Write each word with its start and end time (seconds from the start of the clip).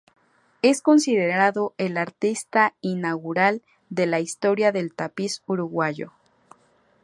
Es 0.63 0.81
considerado 0.81 1.75
el 1.77 1.95
artista 1.95 2.73
inaugural 2.81 3.61
de 3.91 4.07
la 4.07 4.19
historia 4.19 4.71
del 4.71 4.95
tapiz 4.95 5.43
uruguayo. 5.45 6.11